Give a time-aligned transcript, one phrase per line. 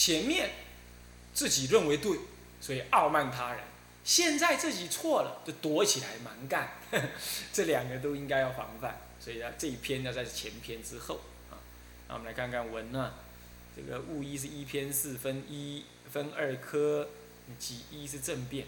[0.00, 0.48] 前面
[1.34, 2.18] 自己认为对，
[2.58, 3.60] 所以傲慢他人；
[4.02, 6.70] 现在自己错了，就躲起来蛮干。
[7.52, 8.98] 这两个都应该要防范。
[9.20, 11.60] 所以呢，这一篇要在前篇之后啊。
[12.08, 13.12] 那我们来看看文呢，
[13.76, 17.10] 这个物一是一篇四分一分二科，
[17.58, 18.66] 几一是正变。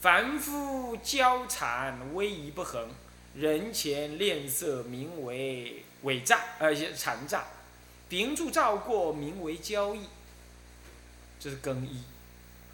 [0.00, 2.88] 凡夫交缠，威仪不恒；
[3.34, 7.44] 人前恋色，名为伪诈，而且残诈。
[8.08, 10.02] 秉烛照过，名为交易。
[11.40, 12.02] 这是更衣，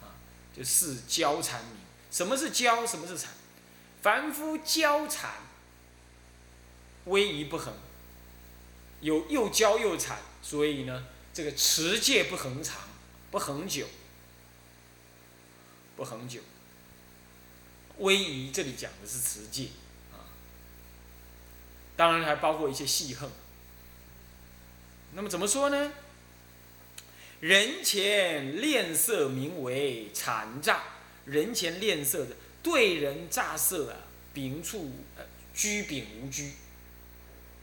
[0.01, 0.15] 啊，
[0.55, 1.77] 就是交缠名。
[2.11, 2.85] 什么是交？
[2.85, 3.31] 什么是缠？
[4.01, 5.31] 凡夫交缠，
[7.05, 7.73] 威仪不恒，
[9.01, 12.81] 有又交又缠，所以呢，这个持戒不恒长，
[13.31, 13.85] 不恒久，
[15.95, 16.39] 不恒久。
[17.97, 19.69] 威仪这里讲的是持戒，
[20.13, 20.23] 啊，
[21.95, 23.29] 当然还包括一些戏恨。
[25.13, 25.91] 那么怎么说呢？
[27.39, 30.83] 人前恋色名为禅诈，
[31.25, 33.97] 人前恋色的对人诈色啊，
[34.33, 36.53] 秉处呃居秉无居，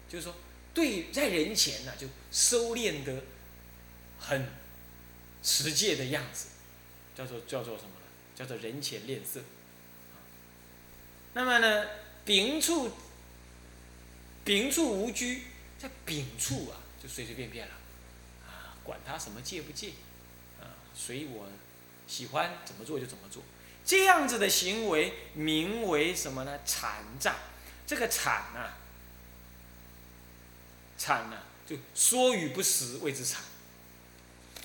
[0.09, 0.35] 就是说
[0.75, 3.23] 对在人前呢就收敛的
[4.19, 4.49] 很
[5.43, 6.47] 持戒的样子，
[7.15, 8.07] 叫做叫做什么呢？
[8.37, 9.41] 叫做人前恋色。
[11.35, 11.87] 那么呢，
[12.25, 12.91] 秉处，
[14.45, 15.43] 秉处无拘，
[15.79, 17.75] 在秉处啊，就随随便便了，
[18.85, 19.93] 管他什么戒不戒，
[20.61, 21.49] 啊，随我
[22.07, 23.43] 喜欢怎么做就怎么做，
[23.85, 26.59] 这样子的行为名为什么呢？
[26.65, 27.37] 禅诈，
[27.87, 28.75] 这个禅呐，
[30.99, 33.43] 禅呐，就说与不实谓之禅，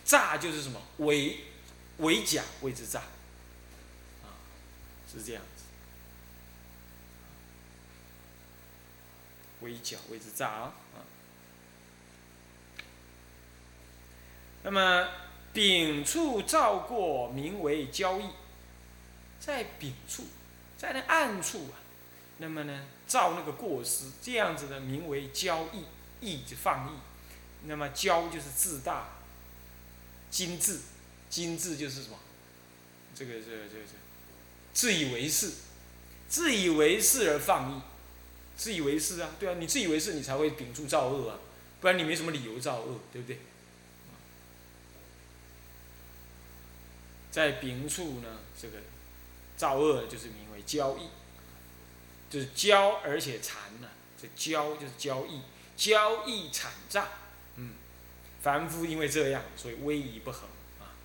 [0.03, 0.81] 诈就是什么？
[0.97, 1.39] 伪
[1.97, 2.99] 伪假谓之诈，
[4.23, 4.33] 啊，
[5.11, 5.41] 是这样。
[9.61, 10.73] 微角谓之诈啊，
[14.69, 15.07] 那么
[15.53, 18.25] 丙处照过，名为交易，
[19.39, 20.25] 在丙处，
[20.77, 21.79] 在那暗处啊，
[22.39, 25.85] 那么呢，照那个过失，这样子的名为交易，
[26.19, 26.97] 易就放逸，
[27.63, 29.07] 那么骄就是自大，
[30.29, 30.79] 精致，
[31.29, 32.17] 精致就是什么？
[33.15, 33.93] 这个这个这个这，
[34.73, 35.49] 自以为是，
[36.27, 37.81] 自以为是而放逸。
[38.57, 41.39] 自以为是啊，对啊，你自以为是，你才会秉住造恶啊，
[41.79, 43.39] 不然你没什么理由造恶，对不对？
[47.37, 48.79] 在秉处呢，这个
[49.55, 51.09] 造恶就是名为交易，
[52.31, 53.87] 就是交而且残呢，
[54.19, 55.41] 这交就是交易，
[55.75, 57.07] 交易惨诈，
[57.57, 57.73] 嗯，
[58.41, 60.49] 凡夫因为这样，所以威仪不恒
[60.79, 60.97] 啊。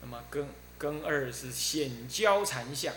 [0.00, 0.44] 那么庚
[0.78, 2.94] 庚二是显交残相，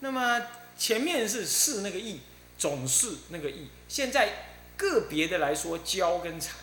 [0.00, 0.42] 那么
[0.76, 2.20] 前面是是那个义。
[2.58, 3.68] 总是那个意。
[3.86, 6.56] 现在个别的来说，交跟残。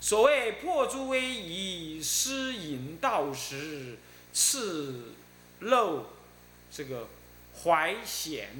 [0.00, 3.98] 所谓破诸威仪，失隐道时，
[4.40, 5.02] 赤
[5.58, 6.06] 露
[6.70, 7.08] 这个
[7.52, 8.50] 怀显，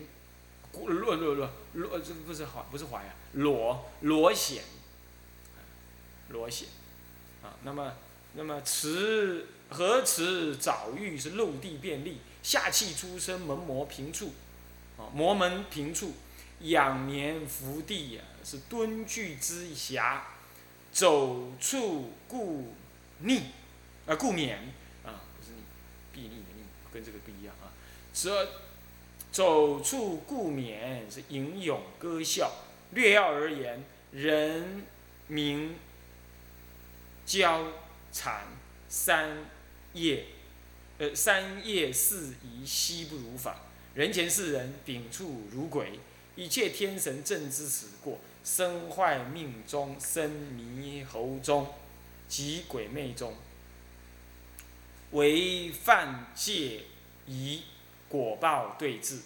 [0.73, 4.65] 裸裸裸裸，这个不是怀，不是怀啊，裸裸显，
[6.31, 6.67] 裸显
[7.45, 7.55] 啊。
[7.63, 7.95] 那么
[8.33, 14.33] 那么持何持早遇是陆地便利，下气出生门磨平处，
[14.97, 16.13] 啊摩门平处。
[16.63, 20.23] 仰年伏地呀，是蹲踞之暇；
[20.91, 22.75] 走处故
[23.21, 23.43] 逆，
[24.09, 24.75] 啊，故免，
[26.19, 27.71] 避逆的逆，跟这个不一样啊。
[28.13, 28.49] 则
[29.31, 32.51] 走处故免是吟咏歌笑。
[32.91, 34.85] 略要而言，人
[35.29, 35.77] 名
[37.25, 37.67] 交
[38.11, 38.49] 禅
[38.89, 39.45] 三
[39.93, 40.25] 业，
[40.99, 43.61] 呃，三业四仪悉不如法。
[43.95, 46.01] 人前世人秉处如鬼。
[46.35, 51.67] 一切天神正知此过，身坏命中，身迷猴中，
[52.29, 53.35] 及鬼魅中，
[55.13, 56.85] 为犯戒
[57.27, 57.63] 疑，
[58.09, 59.21] 果报对治，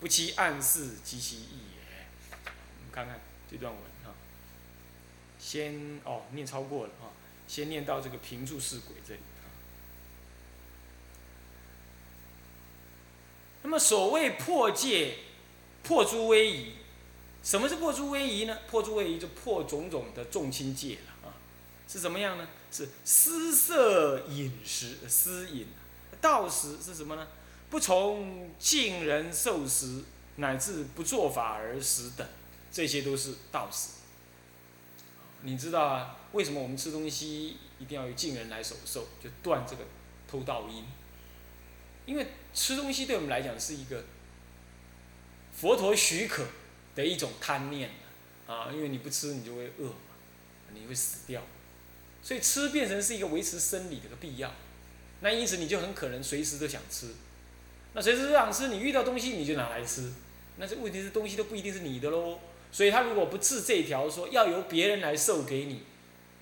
[0.00, 2.06] 不期暗示及其意也。
[2.44, 4.12] 我们看看这段文哈，
[5.38, 7.10] 先哦念超过了哈，
[7.46, 9.20] 先念到这个平住是鬼这里
[13.62, 15.18] 那么所谓破戒。
[15.82, 16.72] 破诸威仪，
[17.44, 18.58] 什么是破诸威仪呢？
[18.68, 21.30] 破诸威仪就破种种的众亲戒了啊！
[21.86, 22.48] 是怎么样呢？
[22.70, 25.66] 是私色饮食，私饮；
[26.20, 27.26] 道食是什么呢？
[27.70, 30.02] 不从敬人受食，
[30.36, 32.26] 乃至不做法而食等，
[32.70, 33.90] 这些都是道食。
[35.42, 36.16] 你知道啊？
[36.32, 39.84] 为什么我们吃东西一定要由敬人来守受，就断这个
[40.28, 40.84] 偷盗因？
[42.04, 44.04] 因为吃东西对我们来讲是一个。
[45.58, 46.44] 佛陀许可
[46.94, 47.90] 的一种贪念
[48.46, 49.94] 啊，因为你不吃你就会饿嘛，
[50.74, 51.42] 你会死掉，
[52.26, 54.52] 所以吃变成是一个维持生理的个必要。
[55.20, 57.14] 那因此你就很可能随时都想吃，
[57.92, 60.12] 那随时都想吃，你遇到东西你就拿来吃，
[60.56, 62.40] 那这问题是东西都不一定是你的喽。
[62.72, 65.84] 所以他如果不治这条，说要由别人来授给你，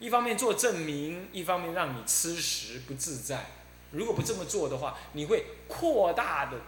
[0.01, 3.51] 一方面做证明，一方面让你吃食不自在。
[3.91, 6.63] 如果不这么做的话，你会扩大的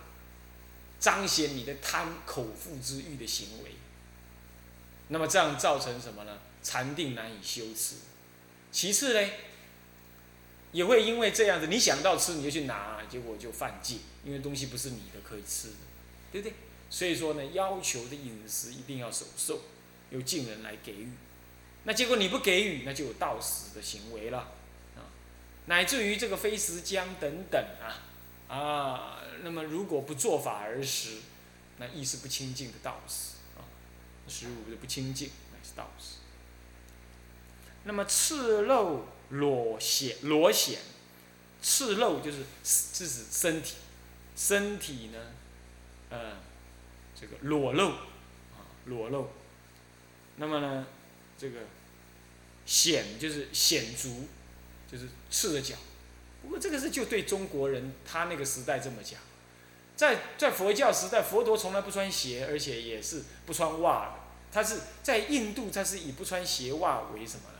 [1.01, 3.71] 彰显你的贪口腹之欲的行为。
[5.09, 6.37] 那么这样造成什么呢？
[6.62, 7.95] 禅定难以修持。
[8.76, 9.31] 其次呢？
[10.70, 15.76] 也会因为这样子，你想到吃你就去拿，结果就犯戒，因为东西不是你的可以吃的，
[16.31, 16.55] 对不对？
[16.90, 19.62] 所以说呢，要求的饮食一定要守受，
[20.11, 21.08] 由敬人来给予。
[21.84, 24.40] 那结果你不给予，那就有盗食的行为了，
[24.94, 25.08] 啊，
[25.64, 28.05] 乃至于这个非食浆等等啊，
[28.55, 31.23] 啊，那么如果不做法而食，
[31.78, 33.64] 那意识不清净的盗食啊，
[34.28, 36.17] 食物的不清净那是盗食。
[37.87, 39.06] 那么赤露。
[39.31, 40.79] 裸显裸显，
[41.61, 43.75] 赤露就是是指身体，
[44.37, 45.19] 身体呢，
[46.11, 46.35] 呃，
[47.21, 49.31] 这个裸露，啊裸露，
[50.37, 50.87] 那么呢，
[51.37, 51.62] 这个
[52.65, 54.29] 显就是显足，
[54.88, 55.75] 就是赤着脚。
[56.43, 59.19] 不过这个是就对中国人他那个时代这么讲，
[59.97, 64.15] 在在佛教时代，佛陀从来不穿鞋，而且也是不穿袜的。
[64.53, 67.56] 他是在印度，他是以不穿鞋袜为什么？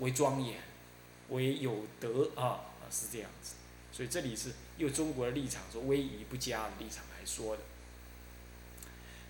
[0.00, 0.66] 为庄严。
[1.30, 3.54] 为有德啊是这样子，
[3.92, 7.62] 所以这里是用中国的立场说威仪不佳的立场来说的。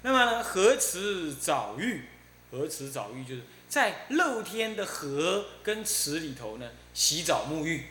[0.03, 2.05] 那么呢，河池澡浴，
[2.51, 7.87] 河池澡浴就是在露天的河跟池里头呢洗澡沐浴，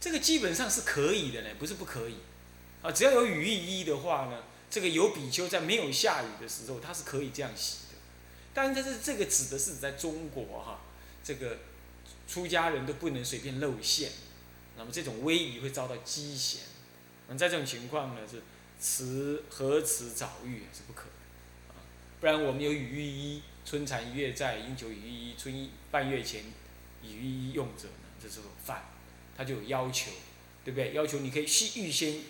[0.00, 2.16] 这个基本上是可以的呢，不是不可以
[2.80, 7.80] 啊，只要有雨衣衣的话呢，这个有比丘在没有下雨的时候，他是可以这样洗
[8.52, 10.80] 但是这是这个指的是在中国哈。
[11.22, 11.58] 这个
[12.26, 14.10] 出家人都不能随便露馅，
[14.76, 16.62] 那么这种威仪会遭到讥嫌。
[17.28, 18.42] 那在这种情况呢，是
[18.80, 21.76] 迟何迟早遇是不可的，啊，
[22.18, 26.44] 不然我们有雨衣，春蚕一月在，应求雨衣，春半月前
[27.02, 28.82] 雨衣用者呢，这是犯，
[29.36, 30.10] 他就有要求，
[30.64, 30.94] 对不对？
[30.94, 32.20] 要求你可以先预先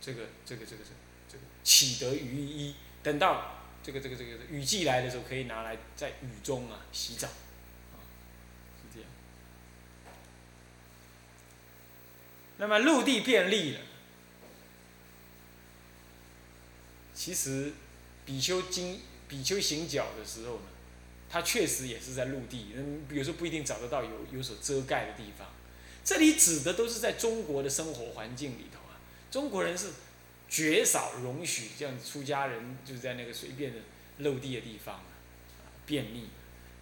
[0.00, 0.82] 这个这个这个
[1.28, 3.52] 这个起得雨衣，等到。
[3.86, 9.08] 这个这个这个雨季来的时候，可以拿来在雨中啊洗澡，是这样。
[12.58, 13.80] 那么陆地便利了，
[17.14, 17.74] 其实
[18.24, 20.66] 比丘经比丘行脚的时候呢，
[21.30, 25.46] 他确实也是在陆地，嗯，有时候不一定找得到有有所遮盖的地方。
[26.04, 28.98] 这里指的都是在中国的生活环境里头啊，
[29.30, 29.92] 中国人是。
[30.48, 33.78] 绝少容许这样出家人就是在那个随便的
[34.18, 35.02] 露地的地方，啊
[35.84, 36.28] 便利。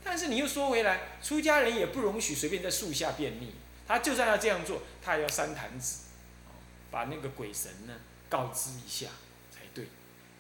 [0.03, 3.55] 但是你又说回来，出家人也不容许随便在树下便利。
[3.87, 6.05] 他就算要这样做，他也要三坛子，
[6.91, 7.95] 把那个鬼神呢
[8.29, 9.09] 告知一下
[9.51, 9.87] 才对。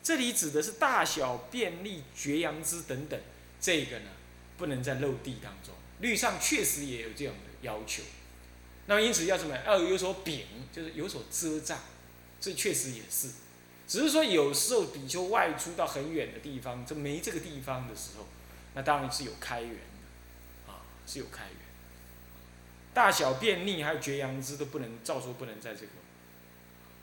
[0.02, 3.18] 这里指的是大小便利、绝阳之等等，
[3.60, 4.10] 这个呢
[4.56, 5.74] 不能在露地当中。
[6.00, 8.02] 律上确实也有这样的要求。
[8.86, 9.56] 那么因此要什么？
[9.64, 11.78] 要有所柄，就是有所遮障。
[12.44, 13.31] 这确实也是，
[13.88, 18.26] 只是说有时候比丘外出到很远的地方，这没这个地方的时候，
[18.75, 21.56] 那当然是有开源的，啊，是有开源。
[22.93, 25.93] 大小便利还有绝阳之都不能，照说不能在这个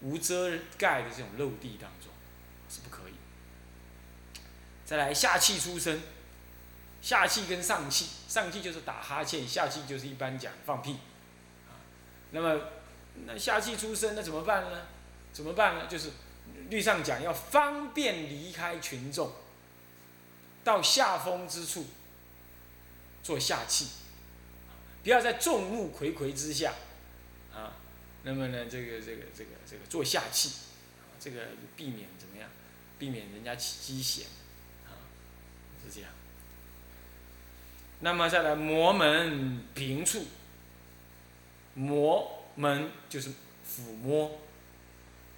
[0.01, 2.11] 无遮盖的这种漏地当中，
[2.69, 3.13] 是不可以。
[4.85, 6.01] 再来下气出声，
[7.01, 10.97] 下气跟上气，上气就是打哈欠，下气就是一般讲放屁，
[11.67, 11.73] 啊，
[12.29, 12.61] 那么
[13.25, 14.83] 那下气出声那怎么办呢？
[15.33, 15.87] 怎么办呢？
[15.87, 16.11] 就是
[16.69, 19.31] 律上讲要方便离开群众，
[20.63, 21.85] 到下风之处
[23.23, 23.87] 做下气，
[25.03, 26.73] 不要在众目睽睽之下
[27.53, 27.73] 啊。
[28.23, 30.51] 那么呢，这个这个这个这个做下气，
[31.19, 32.49] 这个避免怎么样？
[32.99, 34.27] 避免人家起积嫌
[34.85, 34.93] 啊，
[35.83, 36.11] 是这样。
[38.01, 40.25] 那么再来摩门平处，
[41.73, 44.39] 摩门就是抚摸。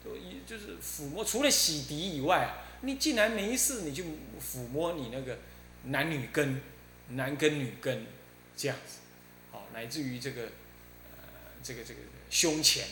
[0.03, 5.39] 就一就是抚摸，除了洗涤以外啊，你既然没事，你就抚摸你那个
[5.86, 6.62] 男女根、
[7.10, 8.05] 男根女根
[8.57, 9.00] 这样子，
[9.51, 11.24] 好，乃至于这个呃
[11.63, 12.86] 这个这个胸前，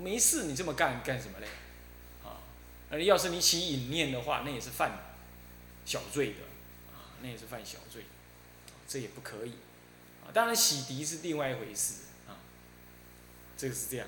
[0.00, 1.48] 没事你这么干干什么嘞？
[2.22, 2.38] 啊，
[2.90, 5.00] 而要是你起隐念的话，那也是犯
[5.84, 6.42] 小罪的，
[6.94, 8.04] 啊，那也是犯小罪，
[8.86, 9.54] 这也不可以，
[10.24, 12.38] 啊，当然洗涤是另外一回事，啊，
[13.56, 14.06] 这个是这样，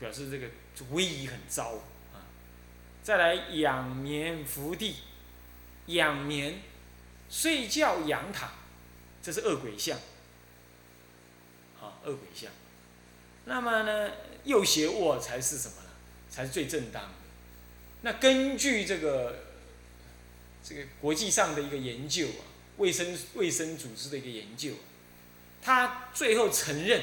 [0.00, 0.48] 表示这个。
[0.90, 1.74] 威仪很糟
[2.12, 2.24] 啊！
[3.02, 4.96] 再来仰眠伏地，
[5.86, 6.60] 仰眠
[7.30, 8.50] 睡觉仰躺，
[9.22, 9.98] 这是恶鬼相。
[11.80, 12.50] 啊，恶鬼相。
[13.44, 14.10] 那么呢，
[14.44, 15.90] 右斜卧才是什么呢？
[16.30, 17.08] 才是最正当的。
[18.02, 19.44] 那根据这个
[20.62, 22.44] 这个国际上的一个研究啊，
[22.76, 24.72] 卫生卫生组织的一个研究，
[25.62, 27.02] 他最后承认，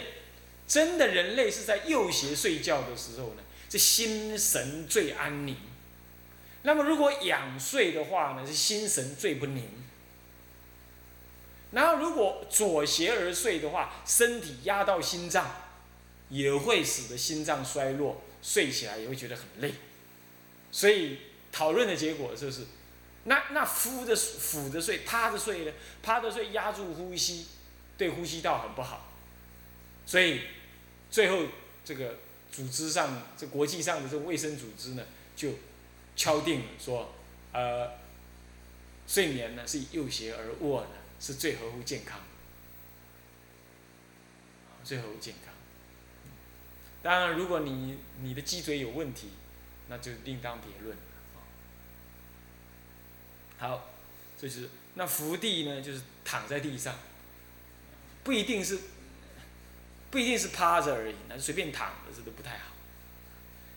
[0.67, 5.55] 真的人类是在右斜睡觉的时候呢，这心神最安宁。
[6.63, 9.69] 那么如果仰睡的话呢，是心神最不宁。
[11.71, 15.51] 然后如果左斜而睡的话，身体压到心脏，
[16.29, 19.73] 也会使得心脏衰弱，睡起来也会觉得很累。
[20.71, 21.19] 所以
[21.51, 22.65] 讨论的结果就是，
[23.25, 25.71] 那那俯着俯着睡，趴着睡呢？
[26.01, 27.47] 趴着睡压住呼吸，
[27.97, 29.11] 对呼吸道很不好。
[30.05, 30.41] 所以
[31.11, 31.43] 最后
[31.83, 32.19] 这个
[32.55, 35.03] 组织上，这国际上的这卫生组织呢，
[35.35, 35.51] 就。
[36.17, 37.13] 敲定了说，
[37.51, 37.91] 呃，
[39.05, 42.21] 睡眠呢是以右斜而卧呢是最合乎健康，
[44.81, 45.53] 最合乎健康。
[47.03, 49.31] 当然，如果你你的脊椎有问题，
[49.89, 51.03] 那就另当别论了。
[53.57, 53.89] 好，
[54.39, 56.97] 这是那伏地呢，就是躺在地上，
[58.23, 58.79] 不一定是，
[60.15, 62.71] 不一定是趴着而已，那随便躺着这都不太好。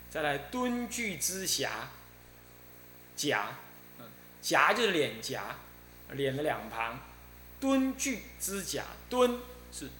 [0.09, 1.68] 再来蹲踞之暇。
[3.16, 3.59] 颊，
[3.99, 4.09] 嗯，
[4.40, 5.57] 颊就是脸颊，
[6.12, 7.00] 脸的两旁，
[7.59, 9.40] 蹲踞之颊，蹲
[9.73, 9.90] 是，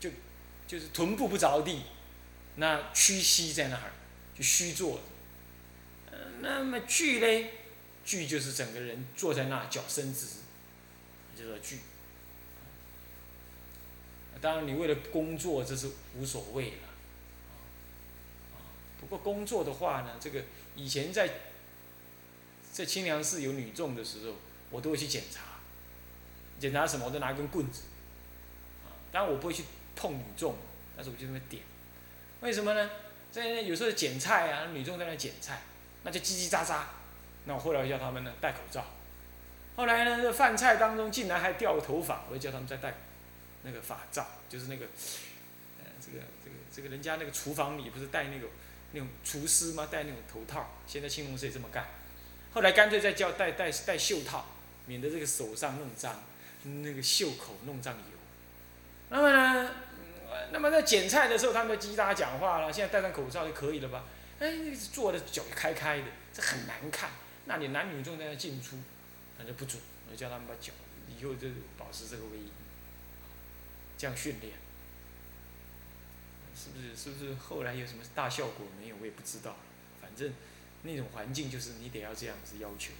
[0.00, 0.10] 就，
[0.66, 1.82] 就是臀部不着地，
[2.56, 3.92] 那屈膝在那儿，
[4.36, 5.00] 就虚坐。
[6.10, 7.52] 嗯，那么踞嘞，
[8.04, 10.26] 踞就是整个人坐在那，脚伸直，
[11.38, 11.78] 叫做踞。
[14.40, 16.88] 当然，你为了工作，这是无所谓了。
[18.54, 18.56] 啊
[19.00, 20.42] 不过工作的话呢，这个
[20.76, 21.28] 以前在。
[22.72, 24.34] 在清凉寺有女众的时候，
[24.70, 25.42] 我都会去检查，
[26.58, 27.82] 检查什么我都拿一根棍子，
[28.82, 30.56] 啊，当然我不会去碰女众，
[30.96, 31.62] 但是我就那么点，
[32.40, 32.90] 为什么呢？
[33.30, 35.60] 在有时候捡菜啊，女众在那捡菜，
[36.02, 36.80] 那就叽叽喳喳，
[37.44, 38.86] 那我后来叫他们呢戴口罩，
[39.76, 42.94] 后来呢这饭菜当中竟然还掉头发，我就叫他们再戴
[43.62, 44.86] 那个法罩，就是那个，
[45.78, 48.48] 呃，这个这个这个人家那个厨房里不是戴那个
[48.92, 49.88] 那种厨师吗？
[49.90, 51.86] 戴那种头套，现在青龙寺也这么干。
[52.52, 54.46] 后来干脆再叫戴戴戴袖套，
[54.86, 56.22] 免得这个手上弄脏，
[56.64, 58.18] 那个袖口弄脏油。
[59.08, 59.70] 那么呢，
[60.52, 62.72] 那么在剪菜的时候，他们叽喳讲话了。
[62.72, 64.04] 现在戴上口罩就可以了吧？
[64.38, 67.10] 哎，那个、做的脚开开的，这很难看。
[67.44, 68.76] 那你男女众在那进出，
[69.38, 69.80] 那就不准。
[70.10, 70.72] 我叫他们把脚
[71.08, 72.38] 以后就保持这个位，
[74.02, 74.52] 这样训练，
[76.52, 76.96] 是不是？
[76.96, 78.96] 是不是后来有什么大效果没有？
[79.00, 79.54] 我也不知道。
[80.00, 80.34] 反正。
[80.84, 82.90] 那种环境就是你得要这样子要求。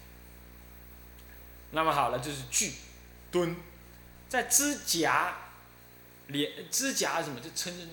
[1.73, 2.73] 那么好了，就是踞，
[3.32, 3.56] 蹲，
[4.28, 5.37] 在指甲，
[6.28, 7.85] 脸指甲什么就撑着，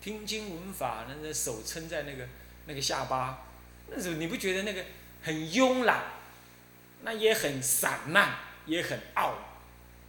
[0.00, 2.26] 听经闻法，那那手撑在那个
[2.64, 3.44] 那个下巴，
[3.90, 4.86] 那时候你不觉得那个
[5.22, 6.04] 很慵懒，
[7.02, 9.36] 那也很散漫，也很傲，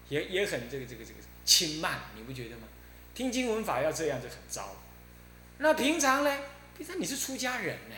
[0.07, 2.67] 也也很这个这个这个轻慢，你不觉得吗？
[3.15, 4.75] 听经闻法要这样就很糟。
[5.57, 6.37] 那平常呢？
[6.77, 7.95] 平常你是出家人呢。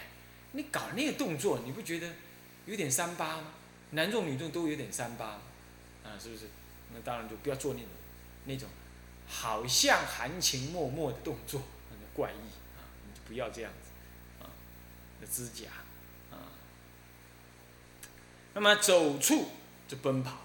[0.54, 2.10] 你搞那个动作，你不觉得
[2.66, 3.54] 有点三八吗？
[3.92, 5.26] 男众女众都有点三八，
[6.04, 6.46] 啊，是不是？
[6.94, 7.90] 那当然就不要做那种
[8.46, 8.70] 那种
[9.28, 12.36] 好像含情脉脉的动作，那怪异
[12.78, 14.50] 啊，你就不要这样子啊。
[15.20, 15.70] 那指甲
[16.32, 16.50] 啊，
[18.54, 19.50] 那么走处
[19.88, 20.38] 就奔跑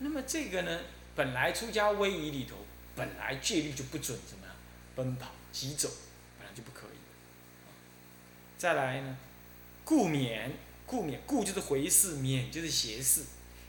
[0.00, 0.80] 那么这个呢，
[1.14, 2.56] 本来出家威仪里头，
[2.96, 4.54] 本来戒律就不准怎么样
[4.94, 5.30] 奔跑。
[5.52, 5.90] 急走
[6.38, 6.98] 本来就不可以。
[8.56, 9.16] 再来呢，
[9.84, 10.48] 顾勉，
[10.86, 13.22] 顾勉，顾就是回视，勉就是斜视，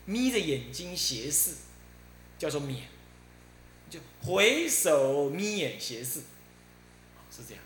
[0.06, 1.54] 眯着眼睛斜视，
[2.38, 2.84] 叫做勉，
[3.90, 6.20] 就回首眯眼斜视，
[7.32, 7.64] 是这样。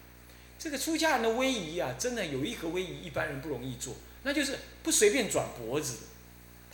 [0.57, 5.98] 这个出家人的威仪啊，真的有一个威仪，一般人不容易做，那就是不随便转脖子，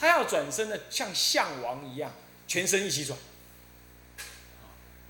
[0.02, 2.12] 他要转身的像项王一样，
[2.48, 3.16] 全身一起转。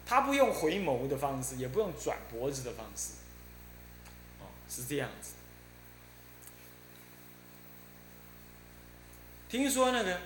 [0.06, 3.14] 他不用回眸的方式，也不用转脖子的方式，
[4.42, 5.32] 哦，是这样子。
[9.48, 10.20] 听说那个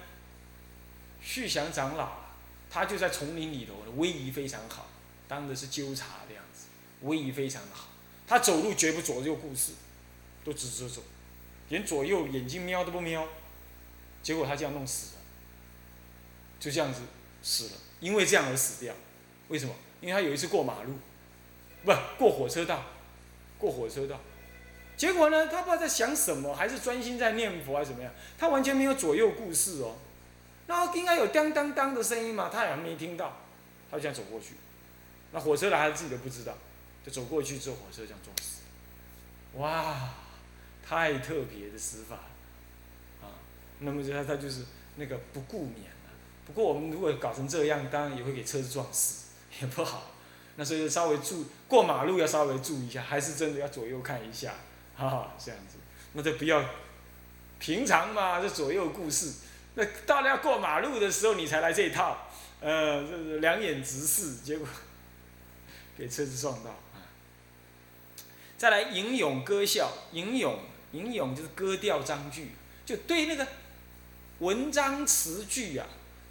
[1.22, 2.14] 旭祥长老，
[2.68, 4.88] 他就在丛林里头，威仪非常好，
[5.28, 6.66] 当的是纠察的样子，
[7.02, 7.90] 威仪非常的好。
[8.26, 9.74] 他走路绝不左右顾视，
[10.44, 11.04] 都直直走，
[11.70, 13.28] 连左右眼睛瞄都不瞄。
[14.26, 15.22] 结果他这样弄死了，
[16.60, 17.02] 就这样子
[17.44, 18.92] 死了，因为这样而死掉。
[19.50, 19.76] 为什么？
[20.02, 20.94] 因为他有一次过马路，
[21.84, 22.84] 不过火车道，
[23.60, 24.20] 过火车道，
[24.98, 29.96] 结果呢，他不知道在想什么，还是专心在念佛还是怎么样，他完全没有左右故事哦。
[30.66, 33.38] 那应该有当当当的声音嘛，他也没听到，
[33.92, 34.56] 他就这样走过去。
[35.34, 36.58] 那火车来，他自己都不知道，
[37.06, 38.62] 就走过去之后，火车这样撞死。
[39.60, 40.16] 哇，
[40.84, 42.18] 太特别的死法！
[43.80, 44.62] 那么他他就是
[44.96, 46.12] 那个不顾免了。
[46.46, 49.26] 不过我们如果搞成这样，当然也会给车子撞死，
[49.62, 50.12] 也不好。
[50.58, 54.54] 那所以稍微注过马路要稍微注意一下，还是真的要左右看一下，
[54.96, 55.78] 哈哈，这样子。
[56.14, 56.64] 那就不要
[57.60, 59.34] 平常嘛，这左右顾视。
[59.74, 62.30] 那到了要过马路的时候，你才来这一套，
[62.62, 64.66] 呃，这是两眼直视，结果
[65.98, 67.04] 给车子撞到啊。
[68.58, 70.58] 再来吟咏歌笑，吟咏
[70.94, 72.52] 吟咏就是歌调章句，
[72.86, 73.48] 就对那个
[74.40, 75.88] 文章词句啊，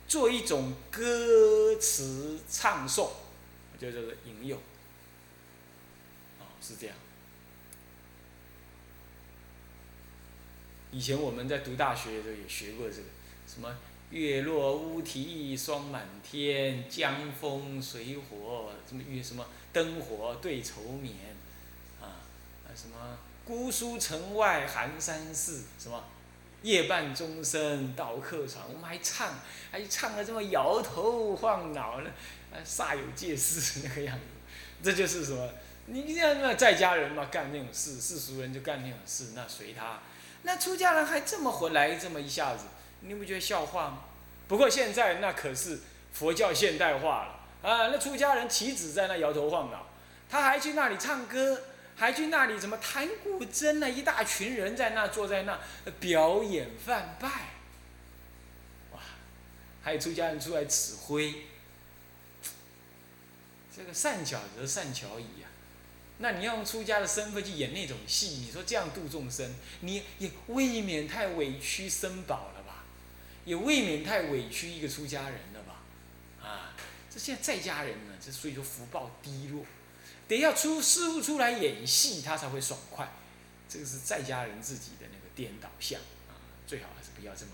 [0.06, 3.10] 做一种歌词唱诵。
[3.76, 4.56] 就叫做引用，
[6.38, 6.96] 哦，是这样。
[10.92, 13.08] 以前我们在读大学的时候也学过这个，
[13.48, 13.76] 什么
[14.10, 21.16] 月落乌啼霜满天，江枫水火，什么月什么灯火对愁眠，
[22.00, 22.22] 啊
[22.76, 26.04] 什么姑苏城外寒山寺，什么
[26.64, 29.28] 夜半钟声到客船，我们还唱，
[29.70, 32.10] 还唱的这么摇头晃脑的。
[32.64, 34.24] 煞有介事那个样子，
[34.82, 35.46] 这就是什么？
[35.86, 39.98] 你像那在家人嘛，干那种事；世俗人就干那种事，那随他。
[40.42, 42.64] 那出家人还这么回来这么一下子，
[43.00, 43.98] 你不觉得笑话吗？
[44.48, 45.80] 不过现在那可是
[46.14, 47.88] 佛教现代化了啊！
[47.88, 49.86] 那出家人岂止在那摇头晃脑，
[50.30, 51.60] 他还去那里唱歌，
[51.96, 53.88] 还去那里怎么弹古筝呢？
[53.88, 55.60] 一大群人在那坐在那
[56.00, 57.28] 表演饭拜，
[58.92, 59.00] 哇！
[59.82, 61.46] 还有出家人出来指挥。
[63.76, 65.48] 这个善巧则善巧矣呀，
[66.18, 72.84] 那你要用出家的身份去演那种戏，你说这样度众生，你也未免太委屈僧宝了吧？
[73.44, 76.48] 也未免太委屈一个出家人了吧？
[76.48, 76.74] 啊，
[77.10, 79.64] 这现在在家人呢，这所以说福报低落，
[80.28, 83.12] 得要出师傅出来演戏，他才会爽快。
[83.68, 87.52] 这个是在家人自己的那个颠倒相啊，最好还是不要这么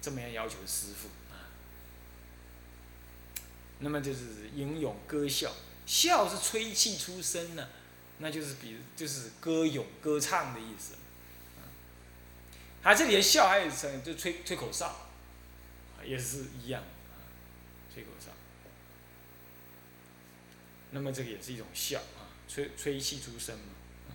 [0.00, 1.50] 这么样要求师傅啊。
[3.80, 5.52] 那么就是吟咏歌笑，
[5.86, 7.68] 笑是吹气出声呢，
[8.18, 10.94] 那就是比就是歌咏歌唱的意思。
[12.82, 15.08] 他这里的笑还有声，就吹吹口哨，
[16.04, 16.82] 也是一样，
[17.92, 18.30] 吹口哨。
[20.90, 24.14] 那么这个也是一种笑啊，吹吹气出声嘛。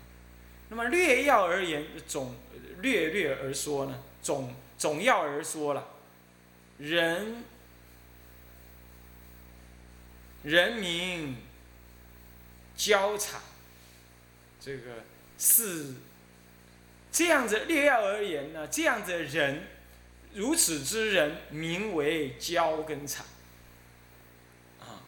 [0.70, 2.36] 那么略要而言，总
[2.82, 5.88] 略略而说呢，总总要而说了，
[6.78, 7.44] 人。
[10.44, 11.38] 人民
[12.76, 13.40] 交产，
[14.60, 15.06] 这个
[15.38, 15.94] 是
[17.14, 19.66] 这样子略要而言呢，这样子的人，
[20.34, 23.26] 如此之人，名为交跟产。
[24.82, 25.08] 啊，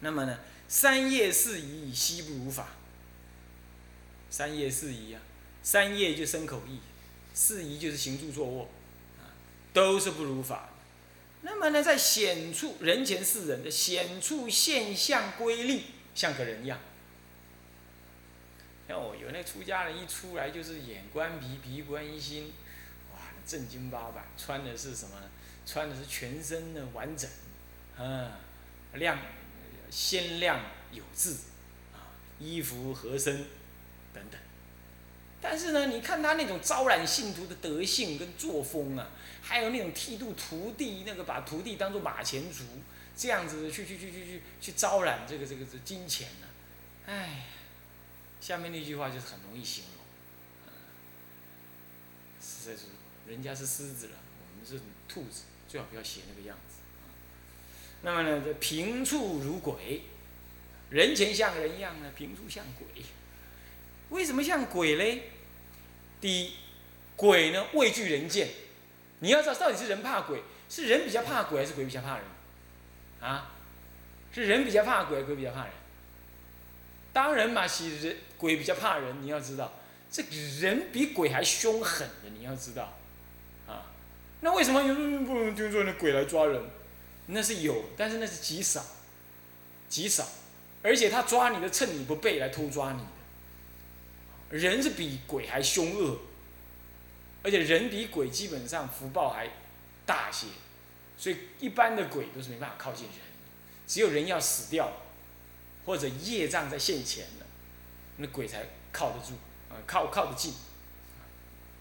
[0.00, 2.68] 那么呢，三业四仪，悉不如法。
[4.30, 5.20] 三业四仪啊，
[5.62, 6.80] 三业就身口意，
[7.32, 8.68] 四仪就是行住坐卧，
[9.18, 9.32] 啊，
[9.72, 10.68] 都是不如法。
[11.42, 15.82] 那么呢，在显处人前是人的显处现象规律，
[16.14, 16.78] 像个人一样。
[18.86, 22.52] 像我有那出家人一出来就是眼观鼻，鼻观心，
[23.12, 25.16] 哇，正经八百，穿的是什么？
[25.64, 27.28] 穿的是全身的完整，
[27.98, 28.30] 嗯，
[28.94, 29.18] 亮，
[29.90, 30.60] 鲜亮
[30.92, 31.32] 有致，
[31.92, 33.44] 啊，衣服合身，
[34.12, 34.40] 等等。
[35.40, 39.08] 但是呢，你看他那种招揽信徒的德性跟作风啊，
[39.40, 42.64] 还有那种剃度徒弟，那个把徒弟当做马前卒，
[43.16, 46.46] 这样子去去去去去去招揽这个这个这金钱呢，
[47.06, 47.46] 哎，
[48.40, 50.04] 下面那句话就是很容易形容，
[52.42, 52.86] 实在是
[53.28, 56.67] 人家是狮子了，我们是兔子，最好不要写那个样子。
[58.02, 60.02] 那么呢，这平处如鬼，
[60.90, 63.02] 人前像人一样呢，平处像鬼。
[64.10, 65.30] 为什么像鬼嘞？
[66.20, 66.52] 第一，
[67.16, 68.48] 鬼呢畏惧人见，
[69.18, 72.24] 你要知道到底是人怕鬼，是人比较怕鬼，还是鬼比较怕人？
[73.20, 73.50] 啊，
[74.32, 75.72] 是人比较怕鬼，鬼比较怕人。
[77.12, 79.74] 当然嘛，是人鬼比较怕人，你要知道，
[80.10, 80.22] 这
[80.60, 82.96] 人比鬼还凶狠的，你要知道，
[83.66, 83.82] 啊，
[84.40, 86.62] 那为什么有不能听说那鬼来抓人？
[87.28, 88.84] 那是有，但是那是极少，
[89.88, 90.26] 极少，
[90.82, 93.00] 而且他抓你的趁你不备来偷抓你。
[94.50, 96.18] 人是比鬼还凶恶，
[97.42, 99.48] 而且人比鬼基本上福报还
[100.04, 100.46] 大些，
[101.16, 103.14] 所以一般的鬼都是没办法靠近人，
[103.86, 104.90] 只有人要死掉，
[105.86, 107.46] 或者业障在现前了，
[108.16, 109.34] 那鬼才靠得住。
[109.68, 110.54] 啊，靠靠得近，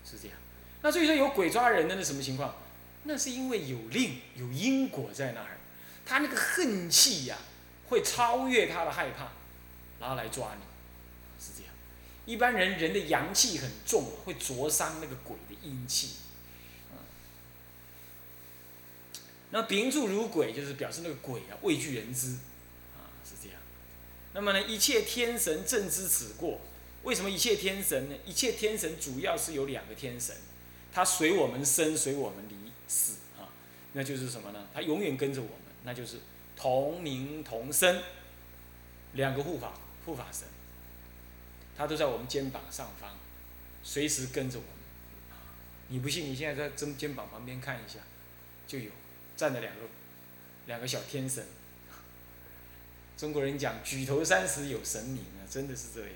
[0.04, 0.38] 是这样。
[0.82, 2.54] 那所以说有鬼抓人的那什么情况？
[3.08, 5.58] 那是因为有令有因果在那儿，
[6.06, 7.38] 他那个恨气呀，
[7.88, 9.32] 会超越他的害怕，
[10.00, 10.62] 然后来抓你，
[11.44, 11.74] 是这样。
[12.26, 16.18] 一般人人的阳气很重，会灼伤那个鬼的阴气。
[19.52, 22.32] 那屏住如鬼，就是表示那个鬼啊畏惧人之，
[22.98, 23.58] 啊是这样。
[24.34, 26.60] 那么呢，一切天神正知此过。
[27.04, 28.16] 为什么一切天神呢？
[28.26, 30.36] 一切天神主要是有两个天神，
[30.92, 32.57] 他随我们生，随我们离
[32.88, 33.50] 死啊。
[33.94, 34.68] 那就是什么呢？
[34.74, 36.20] 他永远跟着我们，那就是
[36.56, 38.02] 同名同生，
[39.14, 39.74] 两个护法
[40.06, 40.48] 护法神，
[41.76, 43.16] 他都在我们肩膀上方，
[43.84, 44.72] 随时跟着我们。
[45.90, 46.26] 你不信？
[46.26, 48.00] 你现在在肩肩膀旁边看一下，
[48.68, 48.92] 就有。
[49.38, 49.82] 站着两个，
[50.66, 51.46] 两个小天神。
[53.16, 56.12] 中国人讲“举头三尺有神明”啊，真的是这样。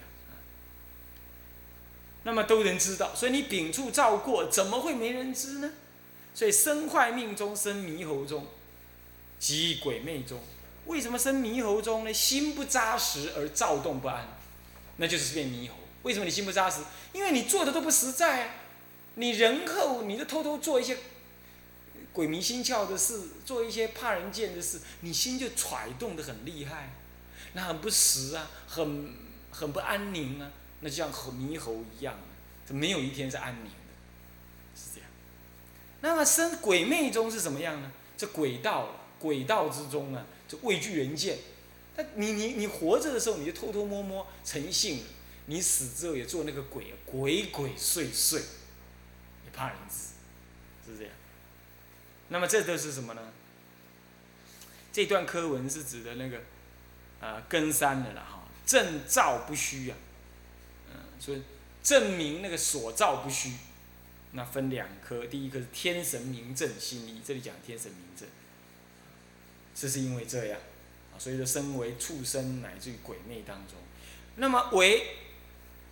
[2.24, 5.72] 那么都能知道，所以你秉烛照过，怎么会没人知呢？
[6.34, 8.48] 所以身坏命中生猕猴中，
[9.40, 10.40] 即鬼魅中。
[10.86, 12.14] 为什么生猕猴中呢？
[12.14, 14.28] 心不扎实而躁动不安，
[14.98, 15.76] 那就是变猕猴。
[16.04, 16.82] 为什么你心不扎实？
[17.14, 18.56] 因为你做的都不实在啊。
[19.16, 20.98] 你人后，你就偷偷做一些。
[22.14, 26.94] 鬼迷心窍的事，做一些怕人见的事，你心就揣动的很厉害，
[27.54, 29.14] 那很不实啊，很
[29.50, 32.20] 很不安宁啊，那就像和猕猴一样，
[32.68, 33.72] 这没有一天是安宁，
[36.02, 37.92] 那么生鬼魅中是什么样呢？
[38.18, 41.38] 这鬼道，鬼道之中啊，就畏惧人见。
[41.96, 45.04] 那你你你活着的时候，你就偷偷摸摸成性了；
[45.46, 51.14] 你死之后也做那个鬼，鬼鬼祟祟，也怕人知，是这样。
[52.30, 53.22] 那么这都是什么呢？
[54.94, 56.40] 这段课文是指的那个，
[57.20, 59.98] 啊，根山的了哈，正照不虚啊，
[60.94, 61.42] 嗯，所以
[61.84, 63.52] 证明那个所照不虚，
[64.34, 68.28] 那分两科，第一个是天神明正心意，这里讲天神明正，
[69.76, 70.60] 这是因为这样，
[71.14, 73.78] 啊，所以说身为畜生乃至于鬼魅当中，
[74.36, 75.08] 那么为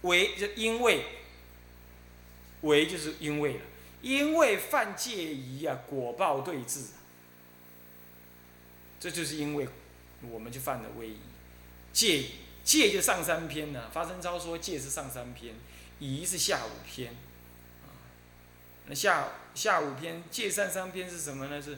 [0.01, 1.03] 为就因为
[2.61, 3.61] 为就是因为了。
[4.01, 6.83] 因为犯戒疑啊，果报对峙，
[8.97, 9.67] 这就是因为
[10.21, 11.17] 我们就犯了威仪。
[11.91, 12.23] 戒
[12.63, 15.53] 戒就上三篇呢，发生招说戒是上三篇，
[15.99, 17.13] 疑是下五篇。
[18.89, 21.61] 那下下五篇戒上三篇是什么呢？
[21.61, 21.77] 是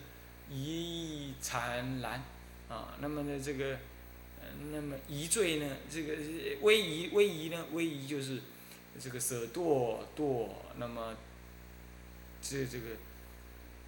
[0.50, 2.24] 仪禅兰
[2.68, 2.96] 啊。
[3.00, 3.78] 那么呢，这个
[4.72, 5.78] 那么仪罪呢？
[5.88, 6.16] 这个
[6.62, 7.66] 威仪威仪呢？
[7.74, 8.42] 威仪就是
[9.00, 10.48] 这个舍堕堕，
[10.78, 11.16] 那么。
[12.44, 12.86] 这这个，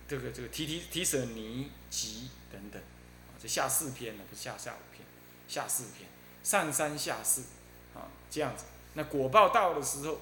[0.08, 5.04] 这个这个提提提舍尼集等等，啊，这下四篇呢，不是下下五篇，
[5.48, 6.08] 下四篇，
[6.44, 7.42] 上三下四，
[7.96, 8.66] 啊，这样子。
[8.94, 10.22] 那果报到的时候，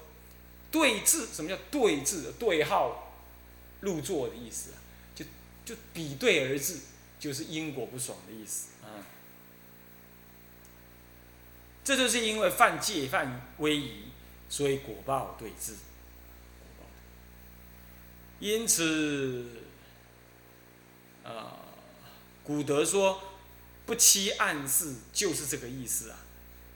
[0.72, 2.32] 对峙，什么叫对峙？
[2.38, 3.14] 对号
[3.82, 4.80] 入座的意思啊，
[5.14, 5.24] 就
[5.64, 6.78] 就比对而治，
[7.20, 9.06] 就是因果不爽的意思啊。
[11.84, 14.04] 这就是因为犯戒犯威仪，
[14.48, 15.74] 所以果报对峙。
[18.40, 19.46] 因此，
[21.22, 21.58] 啊，
[22.42, 23.22] 古德说
[23.84, 26.18] 不欺暗示就是这个意思啊。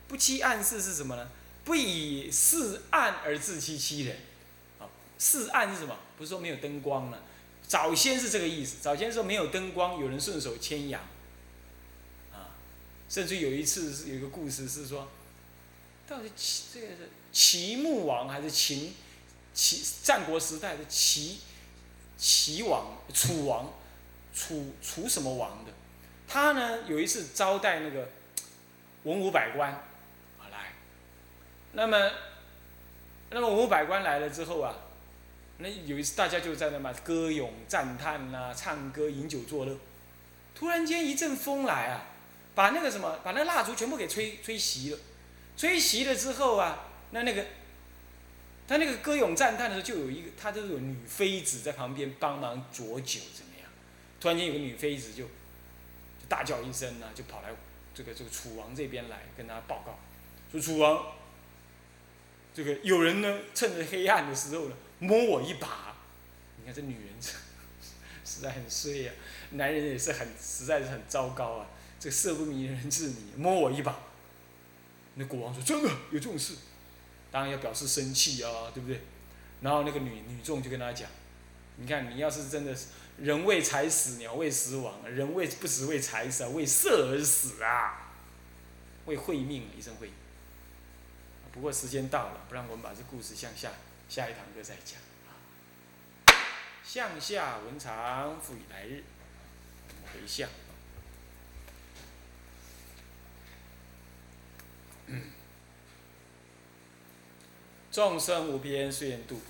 [0.07, 1.29] 不欺暗示是什么呢？
[1.67, 4.17] 不以示暗而自欺欺人。
[4.79, 5.99] 啊，示暗是什么？
[6.17, 7.21] 不是说没有灯光了。
[7.67, 8.77] 早先是这个意思。
[8.81, 11.03] 早先说没有灯光，有人顺手牵羊。
[12.33, 12.55] 啊，
[13.11, 15.09] 甚至有一次是有一个故事是说，
[16.09, 18.95] 到底齐这个是齐穆王还是秦
[19.53, 21.41] 齐战国时代的齐？
[22.19, 23.75] 齐王、楚王、
[24.35, 25.73] 楚楚什么王的？
[26.27, 28.09] 他呢有一次招待那个
[29.03, 29.87] 文武百官，
[31.77, 32.11] 那么
[33.29, 34.75] 那么文武百官来了之后啊，
[35.59, 39.77] 那有一次大家就在那嘛歌咏赞叹呐，唱歌饮酒作乐。
[40.55, 42.07] 突然间一阵风来啊，
[42.55, 44.99] 把那个什么，把那蜡烛全部给吹吹熄了。
[45.55, 47.45] 吹熄了之后啊，那那个。
[48.69, 53.71] 他那个歌咏赞叹的时候，就有一个，他就有女妃子在旁边帮忙酌酒，怎么样？
[54.21, 57.51] 突然间有个女妃子就，就大叫一声呢，就跑来
[57.95, 59.97] 这个这个楚王这边来跟他报告，
[60.51, 61.13] 说楚王，
[62.57, 65.95] 这个有人呢趁着黑暗的时候呢摸我一把，
[66.59, 67.13] 你看这女人
[68.25, 69.13] 实在很衰呀，
[69.51, 71.67] 男人也是很实在是很糟糕啊，
[72.01, 73.99] 这色不迷人自迷，摸我一把，
[75.17, 76.55] 那国王说真的有这种事。
[77.31, 79.03] 当然要表示生气啊，对不对？
[79.61, 81.11] 然后那个女女众就跟他讲
[81.77, 82.87] ：“你看，你要是真的是
[83.19, 84.95] 人为财死，鸟为食亡。
[85.05, 88.15] 人为不只为财死啊，为色而死啊，
[89.05, 90.11] 为会命一生慧，
[91.57, 93.73] 不过时间到了，不然我们把这故事向下
[94.11, 95.41] 下一堂课再讲啊。
[96.85, 99.03] 向下文长，复以来日。
[100.13, 100.51] 回向。
[107.91, 109.41] 众生无边誓愿度，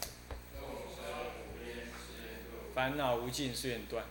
[2.72, 4.04] 烦恼无尽誓愿断，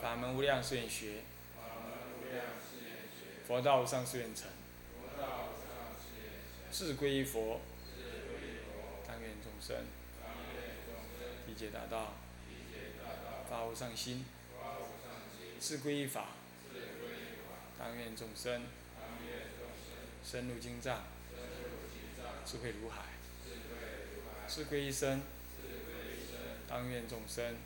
[0.00, 1.22] 法门无量誓愿学，
[3.46, 4.48] 佛道无上誓愿成，
[6.78, 7.58] 志归佛，
[9.08, 9.86] 当愿众生
[11.46, 12.12] 理解达到，
[13.48, 14.26] 发无上心，
[15.58, 16.32] 志归法，
[17.78, 18.64] 当愿众生
[20.22, 21.04] 深入经藏。
[22.44, 23.04] 智慧如海，
[24.46, 25.22] 智归一生，
[26.68, 27.56] 当愿众生，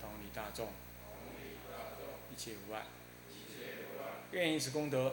[0.00, 0.68] 同理大众，
[2.32, 2.86] 一切无碍，
[4.30, 5.12] 愿以此功德，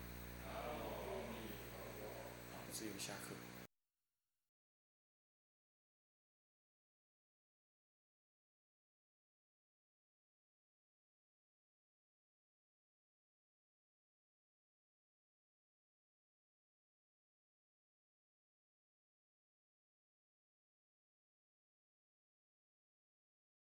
[2.81, 3.40] 只有下课。